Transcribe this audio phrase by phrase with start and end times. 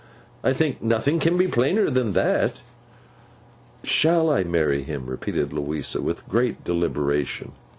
[0.43, 2.61] I think nothing can be plainer than that?'
[3.83, 7.51] 'Shall I marry him?' repeated Louisa, with great deliberation.